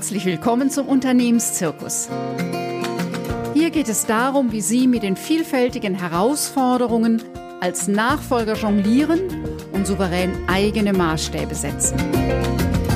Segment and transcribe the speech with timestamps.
[0.00, 2.08] Herzlich willkommen zum Unternehmenszirkus.
[3.52, 7.22] Hier geht es darum, wie Sie mit den vielfältigen Herausforderungen
[7.60, 9.20] als Nachfolger jonglieren
[9.72, 11.98] und souverän eigene Maßstäbe setzen.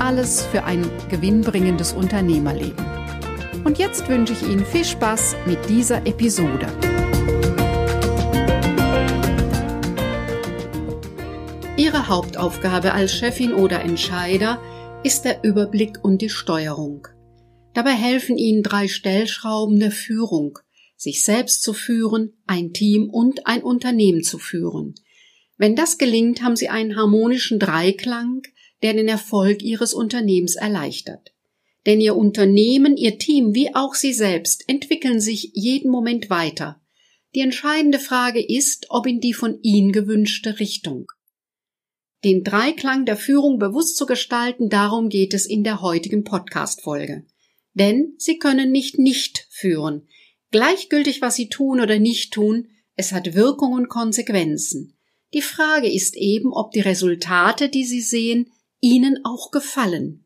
[0.00, 2.86] Alles für ein gewinnbringendes Unternehmerleben.
[3.64, 6.68] Und jetzt wünsche ich Ihnen viel Spaß mit dieser Episode.
[11.76, 14.58] Ihre Hauptaufgabe als Chefin oder Entscheider
[15.04, 17.06] ist der Überblick und die Steuerung.
[17.74, 20.58] Dabei helfen Ihnen drei Stellschrauben der Führung,
[20.96, 24.94] sich selbst zu führen, ein Team und ein Unternehmen zu führen.
[25.58, 28.44] Wenn das gelingt, haben Sie einen harmonischen Dreiklang,
[28.82, 31.34] der den Erfolg Ihres Unternehmens erleichtert.
[31.84, 36.80] Denn Ihr Unternehmen, Ihr Team wie auch Sie selbst entwickeln sich jeden Moment weiter.
[37.34, 41.08] Die entscheidende Frage ist, ob in die von Ihnen gewünschte Richtung.
[42.24, 47.26] Den Dreiklang der Führung bewusst zu gestalten, darum geht es in der heutigen Podcast-Folge.
[47.74, 50.08] Denn Sie können nicht nicht führen.
[50.50, 54.96] Gleichgültig, was Sie tun oder nicht tun, es hat Wirkung und Konsequenzen.
[55.34, 58.50] Die Frage ist eben, ob die Resultate, die Sie sehen,
[58.80, 60.24] Ihnen auch gefallen.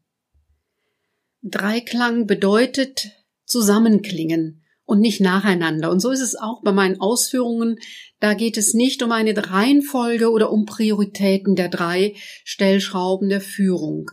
[1.43, 3.11] Dreiklang bedeutet
[3.45, 5.91] zusammenklingen und nicht nacheinander.
[5.91, 7.79] Und so ist es auch bei meinen Ausführungen.
[8.21, 12.15] Da geht es nicht um eine Reihenfolge oder um Prioritäten der drei
[12.45, 14.11] Stellschrauben der Führung.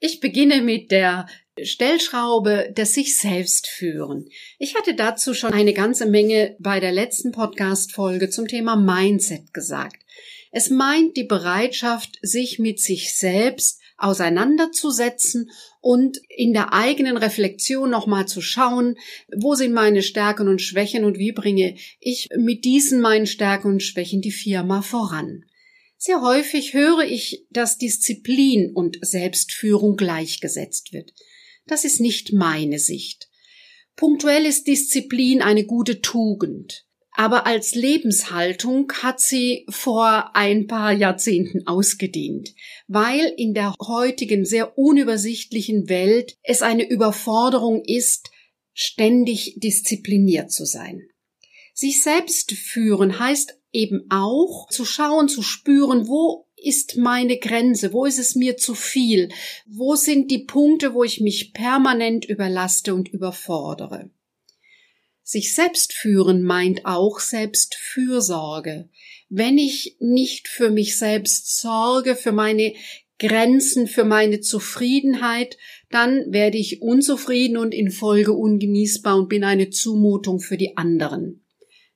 [0.00, 1.26] Ich beginne mit der
[1.62, 4.28] Stellschraube des sich selbst führen.
[4.58, 10.02] Ich hatte dazu schon eine ganze Menge bei der letzten Podcast-Folge zum Thema Mindset gesagt.
[10.50, 18.26] Es meint die Bereitschaft, sich mit sich selbst auseinanderzusetzen und in der eigenen Reflexion nochmal
[18.26, 18.96] zu schauen,
[19.36, 23.82] wo sind meine Stärken und Schwächen und wie bringe ich mit diesen meinen Stärken und
[23.82, 25.44] Schwächen die Firma voran.
[25.96, 31.12] Sehr häufig höre ich, dass Disziplin und Selbstführung gleichgesetzt wird.
[31.66, 33.28] Das ist nicht meine Sicht.
[33.96, 36.87] Punktuell ist Disziplin eine gute Tugend
[37.18, 42.54] aber als Lebenshaltung hat sie vor ein paar Jahrzehnten ausgedient,
[42.86, 48.30] weil in der heutigen sehr unübersichtlichen Welt es eine Überforderung ist,
[48.72, 51.08] ständig diszipliniert zu sein.
[51.74, 57.92] Sich selbst führen heißt eben auch zu schauen, zu spüren, wo ist meine Grenze?
[57.92, 59.30] Wo ist es mir zu viel?
[59.66, 64.08] Wo sind die Punkte, wo ich mich permanent überlaste und überfordere?
[65.30, 68.88] Sich selbst führen meint auch Selbstfürsorge.
[69.28, 72.72] Wenn ich nicht für mich selbst sorge, für meine
[73.18, 75.58] Grenzen, für meine Zufriedenheit,
[75.90, 81.44] dann werde ich unzufrieden und in Folge ungenießbar und bin eine Zumutung für die anderen.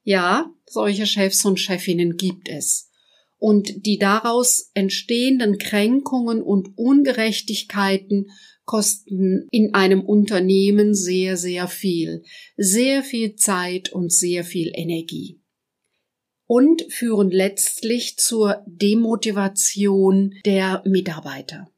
[0.04, 2.90] Ja, solche Chefs und Chefinnen gibt es.
[3.38, 8.26] Und die daraus entstehenden Kränkungen und Ungerechtigkeiten
[8.64, 12.22] kosten in einem Unternehmen sehr, sehr viel,
[12.56, 15.42] sehr viel Zeit und sehr viel Energie
[16.46, 21.70] und führen letztlich zur Demotivation der Mitarbeiter.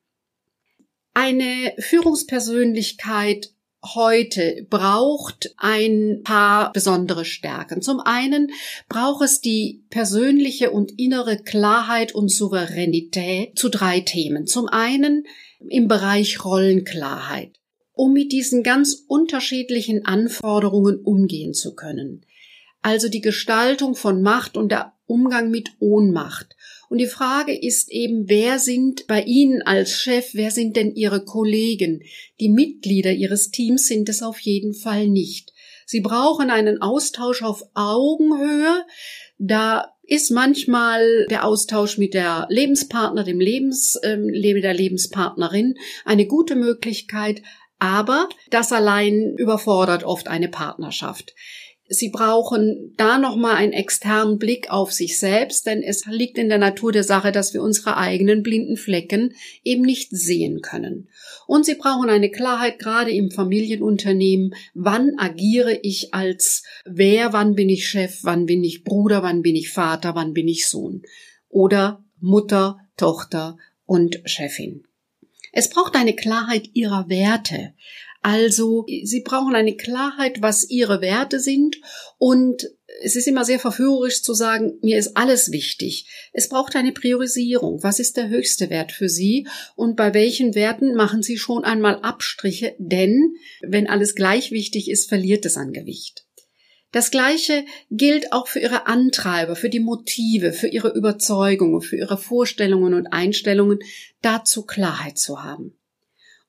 [1.12, 3.55] Eine Führungspersönlichkeit
[3.94, 7.83] heute braucht ein paar besondere Stärken.
[7.83, 8.50] Zum einen
[8.89, 14.49] braucht es die persönliche und innere Klarheit und Souveränität zu drei Themen.
[14.49, 15.25] Zum einen
[15.69, 17.61] im Bereich Rollenklarheit,
[17.93, 22.25] um mit diesen ganz unterschiedlichen Anforderungen umgehen zu können.
[22.83, 26.57] Also die Gestaltung von Macht und der Umgang mit Ohnmacht.
[26.89, 31.25] Und die Frage ist eben, wer sind bei Ihnen als Chef, wer sind denn Ihre
[31.25, 32.03] Kollegen?
[32.41, 35.53] Die Mitglieder Ihres Teams sind es auf jeden Fall nicht.
[35.87, 38.85] Sie brauchen einen Austausch auf Augenhöhe.
[39.39, 46.57] Da ist manchmal der Austausch mit der Lebenspartner, dem Lebens, ähm, der Lebenspartnerin eine gute
[46.57, 47.43] Möglichkeit,
[47.79, 51.35] aber das allein überfordert oft eine Partnerschaft.
[51.99, 56.59] Sie brauchen da nochmal einen externen Blick auf sich selbst, denn es liegt in der
[56.59, 61.09] Natur der Sache, dass wir unsere eigenen blinden Flecken eben nicht sehen können.
[61.47, 67.69] Und Sie brauchen eine Klarheit gerade im Familienunternehmen, wann agiere ich als wer, wann bin
[67.69, 71.02] ich Chef, wann bin ich Bruder, wann bin ich Vater, wann bin ich Sohn
[71.49, 73.56] oder Mutter, Tochter
[73.87, 74.85] und Chefin.
[75.52, 77.75] Es braucht eine Klarheit ihrer Werte.
[78.25, 81.76] Also, sie brauchen eine Klarheit, was ihre Werte sind
[82.17, 82.71] und
[83.03, 86.06] es ist immer sehr verführerisch zu sagen, mir ist alles wichtig.
[86.32, 87.82] Es braucht eine Priorisierung.
[87.82, 91.97] Was ist der höchste Wert für Sie und bei welchen Werten machen Sie schon einmal
[92.00, 92.75] Abstriche?
[92.79, 96.25] Denn wenn alles gleich wichtig ist, verliert es an Gewicht.
[96.93, 102.17] Das Gleiche gilt auch für Ihre Antreiber, für die Motive, für Ihre Überzeugungen, für Ihre
[102.17, 103.81] Vorstellungen und Einstellungen,
[104.23, 105.76] dazu Klarheit zu haben.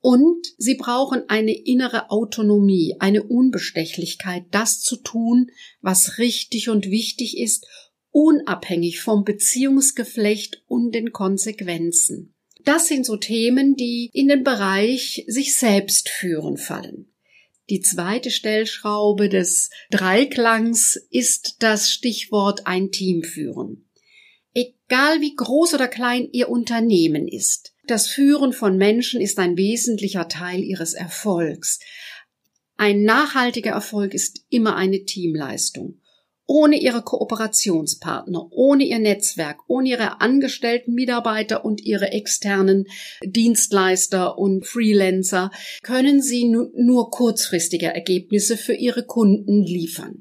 [0.08, 5.50] Und sie brauchen eine innere Autonomie, eine Unbestechlichkeit, das zu tun,
[5.82, 7.66] was richtig und wichtig ist,
[8.12, 12.36] unabhängig vom Beziehungsgeflecht und den Konsequenzen.
[12.64, 17.12] Das sind so Themen, die in den Bereich sich selbst führen fallen.
[17.72, 23.90] Die zweite Stellschraube des Dreiklangs ist das Stichwort ein Team führen.
[24.54, 30.28] Egal wie groß oder klein Ihr Unternehmen ist, das Führen von Menschen ist ein wesentlicher
[30.28, 31.80] Teil ihres Erfolgs.
[32.78, 36.02] Ein nachhaltiger Erfolg ist immer eine Teamleistung.
[36.48, 42.86] Ohne ihre Kooperationspartner, ohne ihr Netzwerk, ohne ihre angestellten Mitarbeiter und ihre externen
[43.24, 45.50] Dienstleister und Freelancer
[45.82, 50.20] können sie nur kurzfristige Ergebnisse für ihre Kunden liefern.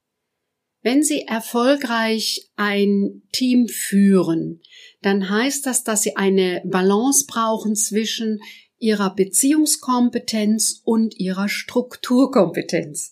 [0.84, 4.60] Wenn Sie erfolgreich ein Team führen,
[5.04, 8.40] dann heißt das, dass Sie eine Balance brauchen zwischen
[8.78, 13.10] Ihrer Beziehungskompetenz und Ihrer Strukturkompetenz.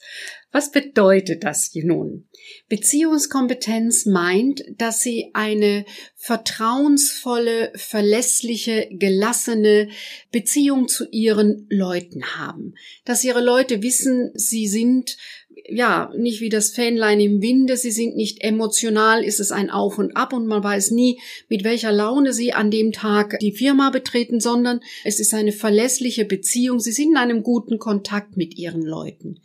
[0.53, 2.29] Was bedeutet das hier nun?
[2.69, 9.89] Beziehungskompetenz meint, dass Sie eine vertrauensvolle, verlässliche, gelassene
[10.31, 12.75] Beziehung zu Ihren Leuten haben.
[13.07, 15.17] Dass Ihre Leute wissen, Sie sind
[15.69, 19.99] ja, nicht wie das Fähnlein im Winde, sie sind nicht emotional, ist es ein Auf
[19.99, 23.91] und Ab und man weiß nie, mit welcher Laune sie an dem Tag die Firma
[23.91, 28.83] betreten, sondern es ist eine verlässliche Beziehung, sie sind in einem guten Kontakt mit ihren
[28.83, 29.41] Leuten.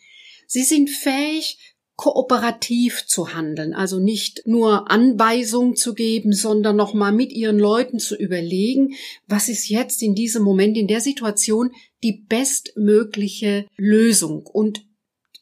[0.48, 7.34] Sie sind fähig, kooperativ zu handeln, also nicht nur Anweisungen zu geben, sondern nochmal mit
[7.34, 8.94] ihren Leuten zu überlegen,
[9.26, 11.72] was ist jetzt in diesem Moment, in der Situation
[12.04, 14.46] die bestmögliche Lösung.
[14.46, 14.86] Und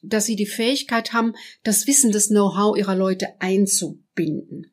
[0.02, 4.72] dass sie die Fähigkeit haben, das Wissen, das Know-how ihrer Leute einzubinden.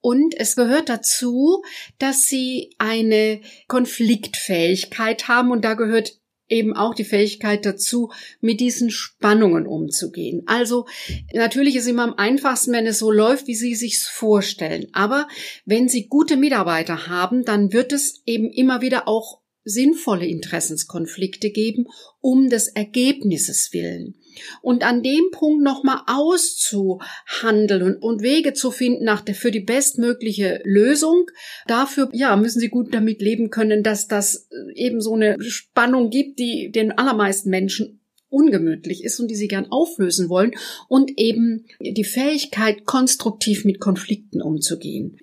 [0.00, 1.62] Und es gehört dazu,
[1.98, 5.50] dass sie eine Konfliktfähigkeit haben.
[5.50, 6.19] Und da gehört
[6.50, 8.10] eben auch die Fähigkeit dazu,
[8.40, 10.42] mit diesen Spannungen umzugehen.
[10.46, 10.86] Also
[11.32, 14.88] natürlich ist immer am einfachsten, wenn es so läuft, wie Sie sich vorstellen.
[14.92, 15.28] Aber
[15.64, 21.86] wenn Sie gute Mitarbeiter haben, dann wird es eben immer wieder auch sinnvolle Interessenskonflikte geben,
[22.20, 24.14] um des Ergebnisses willen.
[24.62, 30.60] Und an dem Punkt nochmal auszuhandeln und Wege zu finden nach der, für die bestmögliche
[30.64, 31.26] Lösung.
[31.66, 36.38] Dafür, ja, müssen Sie gut damit leben können, dass das eben so eine Spannung gibt,
[36.38, 40.52] die den allermeisten Menschen ungemütlich ist und die sie gern auflösen wollen
[40.88, 45.18] und eben die Fähigkeit, konstruktiv mit Konflikten umzugehen.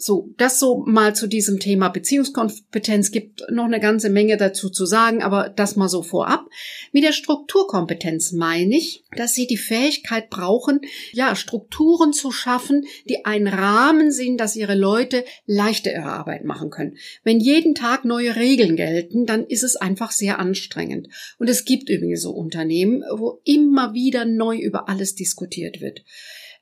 [0.00, 4.86] So, das so mal zu diesem Thema Beziehungskompetenz gibt noch eine ganze Menge dazu zu
[4.86, 6.48] sagen, aber das mal so vorab.
[6.92, 13.24] Mit der Strukturkompetenz meine ich, dass Sie die Fähigkeit brauchen, ja, Strukturen zu schaffen, die
[13.24, 16.96] ein Rahmen sind, dass Ihre Leute leichter ihre Arbeit machen können.
[17.24, 21.08] Wenn jeden Tag neue Regeln gelten, dann ist es einfach sehr anstrengend.
[21.38, 26.04] Und es gibt übrigens so Unternehmen, wo immer wieder neu über alles diskutiert wird.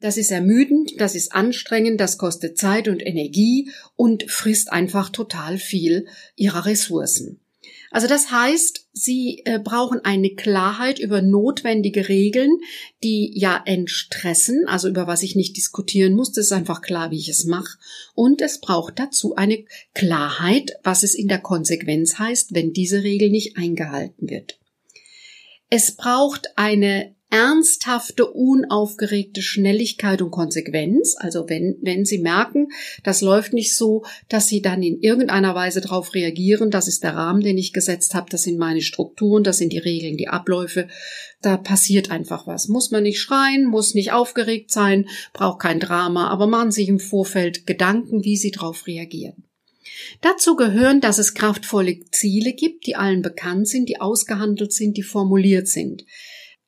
[0.00, 5.58] Das ist ermüdend, das ist anstrengend, das kostet Zeit und Energie und frisst einfach total
[5.58, 6.06] viel
[6.36, 7.40] ihrer Ressourcen.
[7.90, 12.58] Also das heißt, Sie äh, brauchen eine Klarheit über notwendige Regeln,
[13.02, 17.18] die ja entstressen, also über was ich nicht diskutieren muss, das ist einfach klar, wie
[17.18, 17.78] ich es mache.
[18.14, 19.64] Und es braucht dazu eine
[19.94, 24.58] Klarheit, was es in der Konsequenz heißt, wenn diese Regel nicht eingehalten wird.
[25.70, 31.16] Es braucht eine ernsthafte, unaufgeregte Schnelligkeit und Konsequenz.
[31.18, 32.68] Also wenn, wenn Sie merken,
[33.04, 37.14] das läuft nicht so, dass Sie dann in irgendeiner Weise darauf reagieren, das ist der
[37.14, 40.88] Rahmen, den ich gesetzt habe, das sind meine Strukturen, das sind die Regeln, die Abläufe,
[41.42, 42.68] da passiert einfach was.
[42.68, 46.88] Muss man nicht schreien, muss nicht aufgeregt sein, braucht kein Drama, aber machen Sie sich
[46.88, 49.44] im Vorfeld Gedanken, wie Sie darauf reagieren.
[50.22, 55.02] Dazu gehören, dass es kraftvolle Ziele gibt, die allen bekannt sind, die ausgehandelt sind, die
[55.02, 56.06] formuliert sind.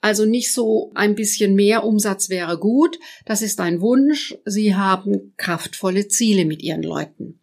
[0.00, 2.98] Also nicht so ein bisschen mehr Umsatz wäre gut.
[3.26, 4.36] Das ist ein Wunsch.
[4.44, 7.40] Sie haben kraftvolle Ziele mit Ihren Leuten.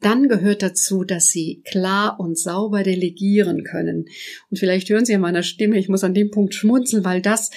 [0.00, 4.06] Dann gehört dazu, dass Sie klar und sauber delegieren können.
[4.50, 7.50] Und vielleicht hören Sie an meiner Stimme, ich muss an dem Punkt schmunzeln, weil das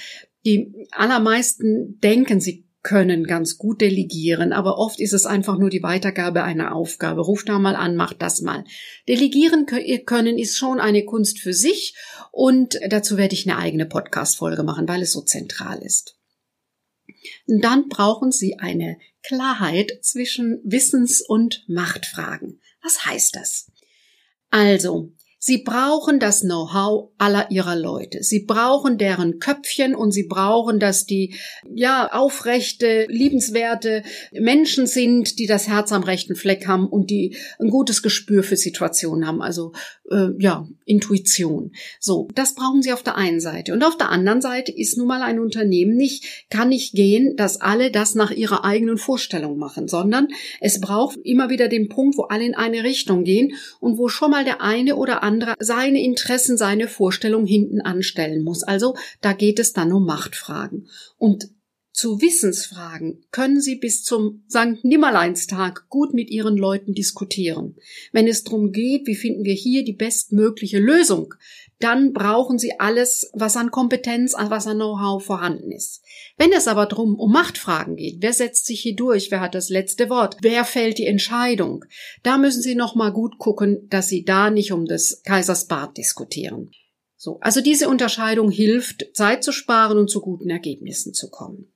[0.47, 5.83] die allermeisten denken, sie können ganz gut delegieren, aber oft ist es einfach nur die
[5.83, 7.19] Weitergabe einer Aufgabe.
[7.19, 8.63] Ruf da mal an, mach das mal.
[9.09, 11.95] Delegieren können ist schon eine Kunst für sich
[12.31, 16.15] und dazu werde ich eine eigene Podcast-Folge machen, weil es so zentral ist.
[17.45, 22.61] dann brauchen Sie eine Klarheit zwischen Wissens- und Machtfragen.
[22.81, 23.69] Was heißt das?
[24.49, 25.11] Also,
[25.47, 28.21] Sie brauchen das Know-how aller ihrer Leute.
[28.21, 31.35] Sie brauchen deren Köpfchen und sie brauchen, dass die,
[31.73, 37.69] ja, aufrechte, liebenswerte Menschen sind, die das Herz am rechten Fleck haben und die ein
[37.69, 39.41] gutes Gespür für Situationen haben.
[39.41, 39.71] Also
[40.09, 41.71] äh, ja, Intuition.
[41.99, 43.73] So, das brauchen Sie auf der einen Seite.
[43.73, 47.59] Und auf der anderen Seite ist nun mal ein Unternehmen nicht, kann nicht gehen, dass
[47.59, 50.29] alle das nach ihrer eigenen Vorstellung machen, sondern
[50.61, 54.31] es braucht immer wieder den Punkt, wo alle in eine Richtung gehen und wo schon
[54.31, 58.63] mal der eine oder andere seine Interessen, seine Vorstellung hinten anstellen muss.
[58.63, 60.87] Also da geht es dann um Machtfragen.
[61.17, 61.49] Und
[61.97, 64.83] zu Wissensfragen können Sie bis zum St.
[64.83, 67.75] Nimmerleinstag gut mit Ihren Leuten diskutieren.
[68.11, 71.33] Wenn es darum geht, wie finden wir hier die bestmögliche Lösung,
[71.79, 76.03] dann brauchen Sie alles, was an Kompetenz, was an Know-how vorhanden ist.
[76.37, 79.69] Wenn es aber darum um Machtfragen geht, wer setzt sich hier durch, wer hat das
[79.69, 81.83] letzte Wort, wer fällt die Entscheidung,
[82.21, 85.97] da müssen Sie noch mal gut gucken, dass Sie da nicht um des Kaisers Bart
[85.97, 86.69] diskutieren.
[87.15, 91.73] So, also diese Unterscheidung hilft, Zeit zu sparen und zu guten Ergebnissen zu kommen.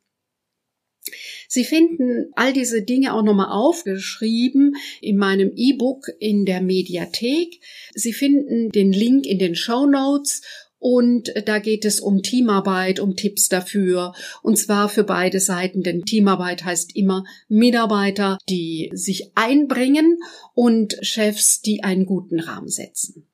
[1.48, 7.60] Sie finden all diese Dinge auch nochmal aufgeschrieben in meinem E-Book in der Mediathek.
[7.94, 10.42] Sie finden den Link in den Show Notes
[10.82, 14.14] und da geht es um Teamarbeit, um Tipps dafür.
[14.42, 20.18] Und zwar für beide Seiten, denn Teamarbeit heißt immer Mitarbeiter, die sich einbringen
[20.56, 23.28] und Chefs, die einen guten Rahmen setzen.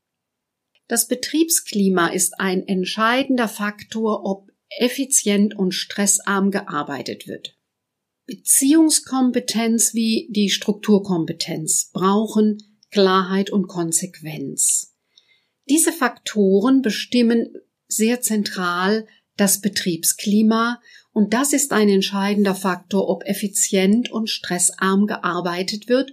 [0.89, 7.57] Das Betriebsklima ist ein entscheidender Faktor, ob effizient und stressarm gearbeitet wird.
[8.27, 14.96] Beziehungskompetenz wie die Strukturkompetenz brauchen Klarheit und Konsequenz.
[15.69, 17.53] Diese Faktoren bestimmen
[17.88, 19.07] sehr zentral
[19.38, 20.81] das Betriebsklima
[21.13, 26.12] und das ist ein entscheidender Faktor, ob effizient und stressarm gearbeitet wird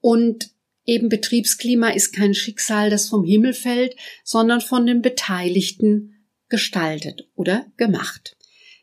[0.00, 0.50] und
[0.84, 7.66] eben Betriebsklima ist kein Schicksal, das vom Himmel fällt, sondern von den Beteiligten gestaltet oder
[7.76, 8.36] gemacht.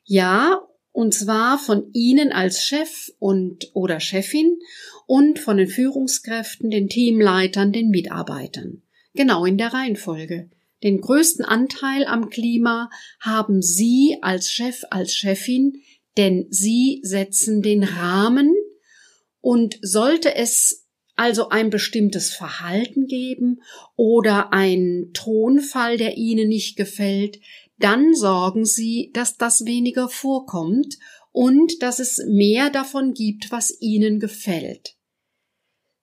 [0.04, 0.62] Ja,
[0.94, 4.60] und zwar von Ihnen als Chef und oder Chefin
[5.08, 8.84] und von den Führungskräften, den Teamleitern, den Mitarbeitern.
[9.16, 10.50] Genau in der Reihenfolge.
[10.84, 15.82] Den größten Anteil am Klima haben Sie als Chef, als Chefin,
[16.18, 18.54] denn Sie setzen den Rahmen
[19.42, 20.86] und sollte es
[21.16, 23.62] also ein bestimmtes Verhalten geben
[23.96, 27.40] oder ein Tonfall, der Ihnen nicht gefällt,
[27.78, 30.98] dann sorgen Sie, dass das weniger vorkommt
[31.32, 34.96] und dass es mehr davon gibt, was Ihnen gefällt.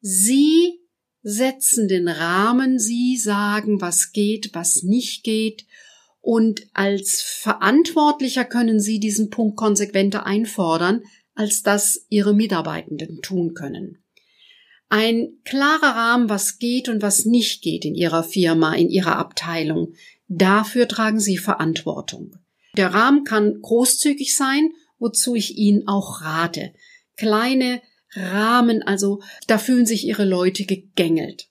[0.01, 0.81] Sie
[1.23, 5.67] setzen den Rahmen, Sie sagen, was geht, was nicht geht,
[6.23, 11.03] und als Verantwortlicher können Sie diesen Punkt konsequenter einfordern,
[11.35, 14.05] als das Ihre Mitarbeitenden tun können.
[14.91, 19.95] Ein klarer Rahmen, was geht und was nicht geht in Ihrer Firma, in Ihrer Abteilung,
[20.33, 22.37] Dafür tragen Sie Verantwortung.
[22.77, 24.71] Der Rahmen kann großzügig sein,
[25.01, 26.73] wozu ich Ihnen auch rate.
[27.17, 27.83] Kleine
[28.15, 31.49] Rahmen, also da fühlen sich Ihre Leute gegängelt.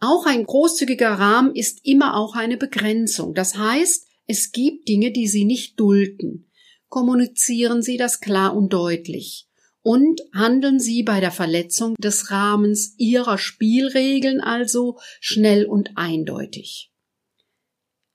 [0.00, 3.34] Auch ein großzügiger Rahmen ist immer auch eine Begrenzung.
[3.34, 6.50] Das heißt, es gibt Dinge, die Sie nicht dulden.
[6.88, 9.46] Kommunizieren Sie das klar und deutlich.
[9.82, 16.89] Und handeln Sie bei der Verletzung des Rahmens Ihrer Spielregeln also schnell und eindeutig.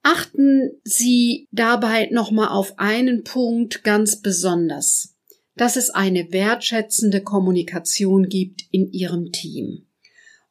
[0.08, 5.16] Achten Sie dabei nochmal auf einen Punkt ganz besonders,
[5.56, 9.88] dass es eine wertschätzende Kommunikation gibt in Ihrem Team.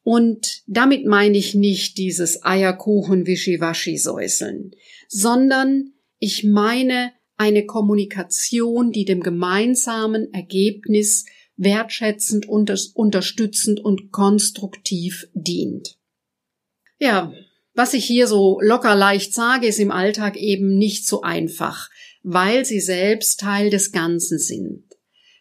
[0.03, 4.71] Und damit meine ich nicht dieses Eierkuchen-Wischiwaschi-Säuseln,
[5.07, 11.23] sondern ich meine eine Kommunikation, die dem gemeinsamen Ergebnis
[11.55, 15.97] wertschätzend, unterstützend und konstruktiv dient.
[16.99, 17.31] Ja,
[17.75, 21.89] was ich hier so locker leicht sage, ist im Alltag eben nicht so einfach,
[22.23, 24.85] weil sie selbst Teil des Ganzen sind.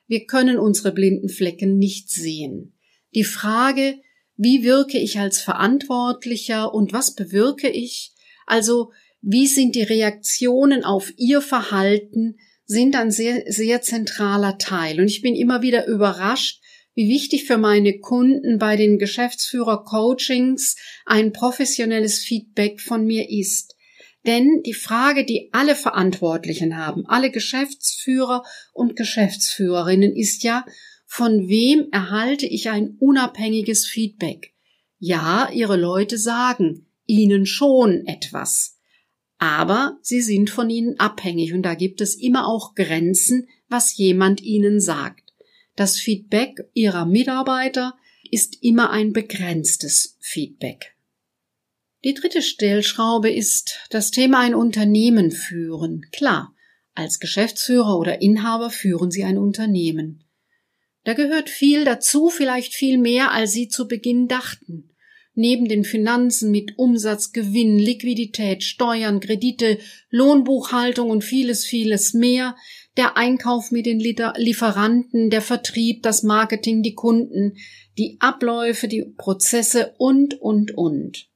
[0.07, 2.77] Wir können unsere blinden Flecken nicht sehen.
[3.15, 4.01] Die Frage,
[4.37, 8.13] wie wirke ich als Verantwortlicher und was bewirke ich,
[8.47, 8.91] also
[9.23, 12.37] wie sind die Reaktionen auf ihr Verhalten,
[12.67, 15.01] sind ein sehr, sehr zentraler Teil.
[15.01, 16.61] Und ich bin immer wieder überrascht,
[16.95, 23.75] wie wichtig für meine Kunden bei den Geschäftsführer-Coachings ein professionelles Feedback von mir ist.
[24.27, 30.65] Denn die Frage, die alle Verantwortlichen haben, alle Geschäftsführer und Geschäftsführerinnen, ist ja,
[31.05, 34.55] von wem erhalte ich ein unabhängiges Feedback?
[34.99, 38.79] Ja, ihre Leute sagen ihnen schon etwas.
[39.39, 44.41] Aber sie sind von ihnen abhängig und da gibt es immer auch Grenzen, was jemand
[44.41, 45.24] ihnen sagt.
[45.77, 47.97] Das Feedback ihrer Mitarbeiter
[48.31, 50.95] ist immer ein begrenztes Feedback.
[52.05, 56.07] Die dritte Stellschraube ist das Thema ein Unternehmen führen.
[56.13, 56.55] Klar,
[56.95, 60.25] als Geschäftsführer oder Inhaber führen Sie ein Unternehmen.
[61.03, 64.91] Da gehört viel dazu, vielleicht viel mehr, als Sie zu Beginn dachten.
[65.35, 69.79] neben den Finanzen mit Umsatz, Gewinn, Liquidität, Steuern, Kredite,
[70.11, 72.57] Lohnbuchhaltung und vieles, vieles mehr,
[72.97, 77.57] der Einkauf mit den Lieferanten, der Vertrieb, das Marketing, die Kunden,
[77.99, 81.29] die Abläufe, die Prozesse und, und, und.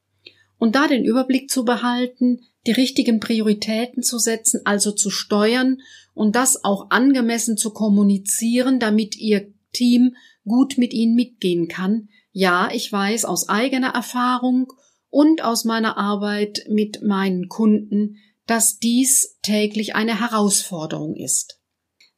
[0.57, 5.81] Und da den Überblick zu behalten, die richtigen Prioritäten zu setzen, also zu steuern
[6.13, 12.09] und das auch angemessen zu kommunizieren, damit Ihr Team gut mit Ihnen mitgehen kann.
[12.31, 14.71] Ja, ich weiß aus eigener Erfahrung
[15.09, 18.17] und aus meiner Arbeit mit meinen Kunden,
[18.49, 21.61] dass dies täglich eine Herausforderung ist.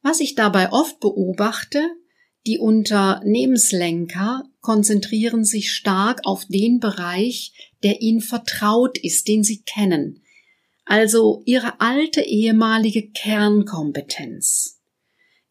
[0.00, 1.86] Was ich dabei oft beobachte,
[2.46, 10.22] die Unternehmenslenker konzentrieren sich stark auf den Bereich, der ihnen vertraut ist, den sie kennen,
[10.86, 14.80] also ihre alte ehemalige Kernkompetenz.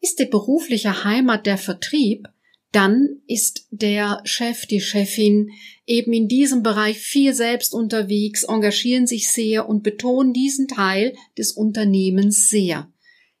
[0.00, 2.26] Ist die berufliche Heimat der Vertrieb,
[2.72, 5.50] dann ist der Chef, die Chefin
[5.86, 11.52] eben in diesem Bereich viel selbst unterwegs, engagieren sich sehr und betonen diesen Teil des
[11.52, 12.90] Unternehmens sehr.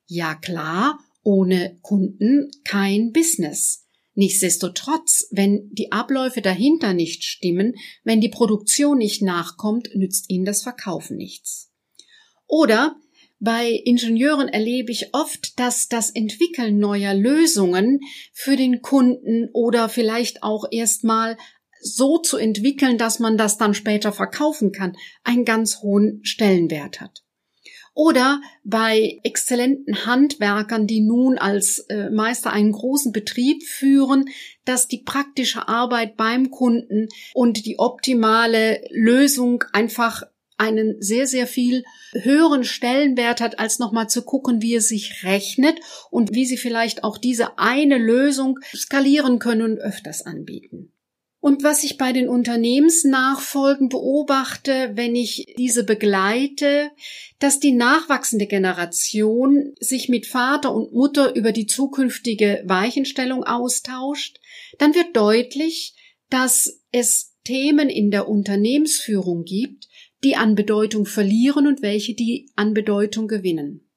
[0.06, 3.86] Ja klar, ohne Kunden kein Business.
[4.14, 7.74] Nichtsdestotrotz, wenn die Abläufe dahinter nicht stimmen,
[8.04, 11.72] wenn die Produktion nicht nachkommt, nützt ihnen das Verkaufen nichts.
[12.46, 12.96] Oder
[13.42, 17.98] bei Ingenieuren erlebe ich oft, dass das Entwickeln neuer Lösungen
[18.32, 21.36] für den Kunden oder vielleicht auch erstmal
[21.80, 27.24] so zu entwickeln, dass man das dann später verkaufen kann, einen ganz hohen Stellenwert hat.
[27.94, 34.26] Oder bei exzellenten Handwerkern, die nun als äh, Meister einen großen Betrieb führen,
[34.64, 40.22] dass die praktische Arbeit beim Kunden und die optimale Lösung einfach
[40.62, 45.80] einen sehr, sehr viel höheren Stellenwert hat, als nochmal zu gucken, wie es sich rechnet
[46.10, 50.92] und wie sie vielleicht auch diese eine Lösung skalieren können und öfters anbieten.
[51.40, 56.92] Und was ich bei den Unternehmensnachfolgen beobachte, wenn ich diese begleite,
[57.40, 64.38] dass die nachwachsende Generation sich mit Vater und Mutter über die zukünftige Weichenstellung austauscht,
[64.78, 65.96] dann wird deutlich,
[66.30, 69.88] dass es Themen in der Unternehmensführung gibt,
[70.24, 73.88] die an Bedeutung verlieren und welche die an Bedeutung gewinnen.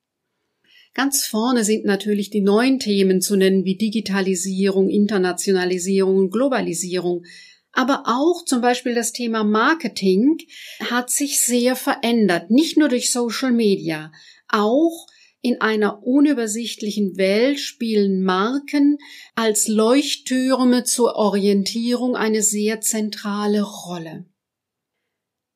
[0.94, 7.26] Ganz vorne sind natürlich die neuen Themen zu nennen wie Digitalisierung, Internationalisierung und Globalisierung.
[7.74, 10.38] Aber auch zum Beispiel das Thema Marketing
[10.80, 14.14] hat sich sehr verändert, nicht nur durch Social Media,
[14.48, 15.08] auch
[15.42, 18.98] in einer unübersichtlichen Welt spielen Marken
[19.36, 24.26] als Leuchttürme zur Orientierung eine sehr zentrale Rolle.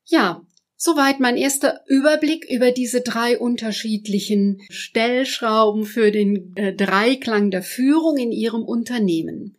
[0.05, 0.45] Ja,
[0.81, 8.15] Soweit mein erster Überblick über diese drei unterschiedlichen Stellschrauben für den äh, Dreiklang der Führung
[8.15, 9.57] in Ihrem Unternehmen.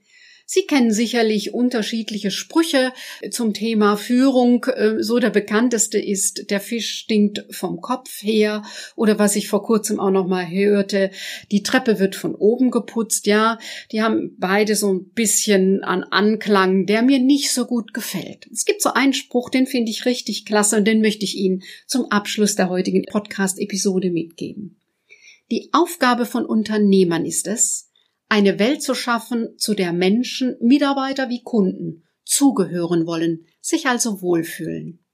[0.53, 2.93] Sie kennen sicherlich unterschiedliche Sprüche
[3.31, 4.65] zum Thema Führung.
[4.65, 8.65] Äh, so der bekannteste ist, der Fisch stinkt vom Kopf her.
[8.97, 11.13] Oder was ich vor kurzem auch noch mal hörte,
[11.53, 13.29] die Treppe wird von oben geputzt.
[13.29, 13.61] Ja,
[13.93, 18.49] die haben beide so ein bisschen an Anklang, der mir nicht so gut gefällt.
[18.53, 21.63] Es gibt so einen Spruch, den finde ich richtig klasse und den möchte ich Ihnen
[21.87, 24.81] zum Abschluss der heutigen Podcast-Episode mitgeben.
[25.53, 27.90] Die Aufgabe von Unternehmern ist es,
[28.31, 35.05] eine Welt zu schaffen, zu der Menschen, Mitarbeiter wie Kunden zugehören wollen, sich also wohlfühlen.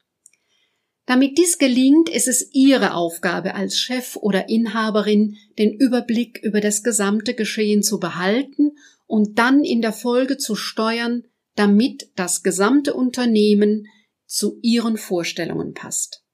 [1.06, 6.82] Damit dies gelingt, ist es Ihre Aufgabe als Chef oder Inhaberin, den Überblick über das
[6.82, 8.72] gesamte Geschehen zu behalten
[9.06, 11.22] und dann in der Folge zu steuern,
[11.54, 13.86] damit das gesamte Unternehmen
[14.26, 16.25] zu Ihren Vorstellungen passt.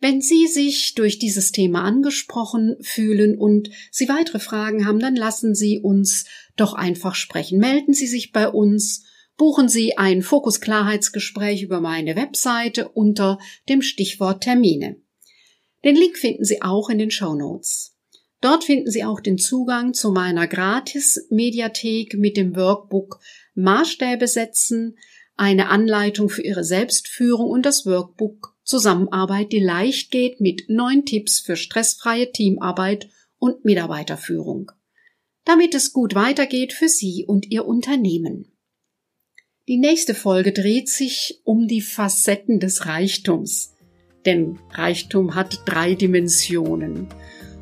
[0.00, 5.54] Wenn Sie sich durch dieses Thema angesprochen fühlen und Sie weitere Fragen haben, dann lassen
[5.56, 6.24] Sie uns
[6.56, 7.58] doch einfach sprechen.
[7.58, 9.04] Melden Sie sich bei uns,
[9.36, 14.96] buchen Sie ein Fokus-Klarheitsgespräch über meine Webseite unter dem Stichwort Termine.
[15.84, 17.96] Den Link finden Sie auch in den Show Notes.
[18.40, 23.18] Dort finden Sie auch den Zugang zu meiner Gratis-Mediathek mit dem Workbook
[23.54, 24.96] Maßstäbe setzen,
[25.38, 31.40] eine Anleitung für Ihre Selbstführung und das Workbook Zusammenarbeit, die leicht geht mit neun Tipps
[31.40, 34.72] für stressfreie Teamarbeit und Mitarbeiterführung.
[35.44, 38.52] Damit es gut weitergeht für Sie und Ihr Unternehmen.
[39.68, 43.74] Die nächste Folge dreht sich um die Facetten des Reichtums.
[44.26, 47.06] Denn Reichtum hat drei Dimensionen.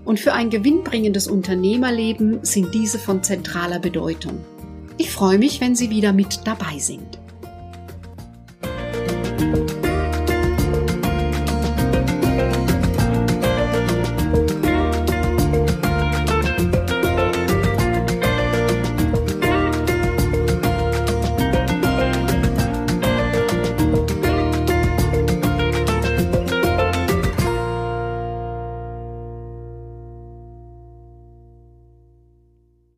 [0.04, 4.44] Und für ein gewinnbringendes Unternehmerleben sind diese von zentraler Bedeutung.
[4.98, 7.20] Ich freue mich, wenn Sie wieder mit dabei sind.